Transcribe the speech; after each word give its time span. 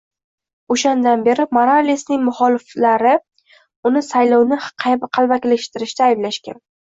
O'shandan 0.75 1.25
beri 1.27 1.43
Moralesning 1.57 2.23
muxoliflari 2.29 3.11
uni 3.91 4.03
saylovni 4.09 4.59
qalbakilashtirishda 4.87 6.09
ayblashgan 6.09 6.61